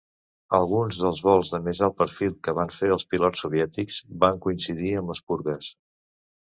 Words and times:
Alguns 0.59 1.01
dels 1.01 1.19
vols 1.25 1.51
de 1.55 1.59
més 1.67 1.81
alt 1.89 1.97
perfil 1.99 2.33
que 2.47 2.57
van 2.61 2.73
fer 2.79 2.91
els 2.97 3.07
pilots 3.15 3.47
soviètics 3.47 4.03
van 4.27 4.43
coincidir 4.49 4.97
amb 5.03 5.15
les 5.17 5.27
purgues. 5.31 5.75